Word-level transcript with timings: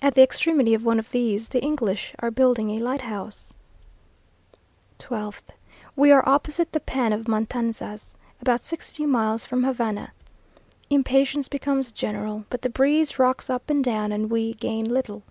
At 0.00 0.14
the 0.14 0.22
extremity 0.22 0.72
of 0.72 0.82
one 0.82 0.98
of 0.98 1.10
these 1.10 1.48
the 1.48 1.60
English 1.62 2.14
are 2.20 2.30
building 2.30 2.70
a 2.70 2.78
lighthouse. 2.82 3.52
12th. 4.98 5.42
We 5.94 6.10
are 6.10 6.26
opposite 6.26 6.72
the 6.72 6.80
Pan 6.80 7.12
of 7.12 7.28
Matanzas, 7.28 8.14
about 8.40 8.62
sixty 8.62 9.04
miles 9.04 9.44
from 9.44 9.64
Havana. 9.64 10.12
Impatience 10.88 11.48
becomes 11.48 11.92
general, 11.92 12.46
but 12.48 12.62
the 12.62 12.70
breeze 12.70 13.18
rocks 13.18 13.50
up 13.50 13.68
and 13.68 13.84
down, 13.84 14.10
and 14.10 14.30
we 14.30 14.54
gain 14.54 14.90
little. 14.90 15.22